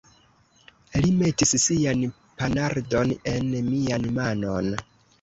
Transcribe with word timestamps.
Li 1.03 1.11
metis 1.19 1.53
sian 1.67 2.03
ponardon 2.41 3.17
en 3.37 3.55
mian 3.71 4.13
manon. 4.21 4.77